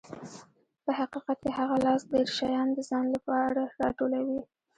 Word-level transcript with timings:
په 0.83 0.91
حقیقت 0.99 1.37
کې 1.43 1.51
هغه 1.59 1.75
لاس 1.85 2.01
ډېر 2.11 2.27
شیان 2.37 2.67
د 2.73 2.79
ځان 2.89 3.05
لپاره 3.15 3.61
راټولوي. 3.81 4.41